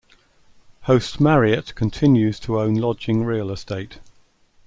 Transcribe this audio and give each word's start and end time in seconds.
Host 0.85 1.19
Marriott 1.21 1.75
continues 1.75 2.39
to 2.39 2.59
own 2.59 2.73
lodging 2.73 3.23
real 3.23 3.51
estate. 3.51 3.99